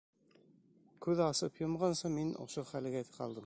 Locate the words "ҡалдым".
3.19-3.39